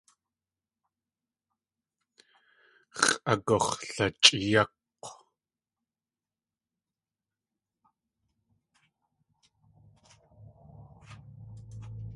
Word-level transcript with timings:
X̲ʼagux̲lachʼéeyák̲w. 3.01 5.11